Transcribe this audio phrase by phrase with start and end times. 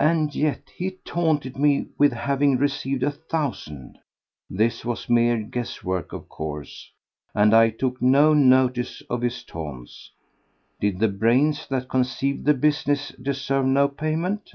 [0.00, 4.00] And yet he taunted me with having received a thousand.
[4.50, 6.90] This was mere guesswork, of course,
[7.36, 10.10] and I took no notice of his taunts:
[10.80, 14.50] did the brains that conceived the business deserve no payment?